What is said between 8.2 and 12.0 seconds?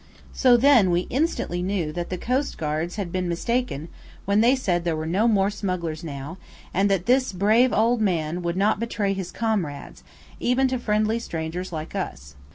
would not betray his comrades, even to friendly strangers like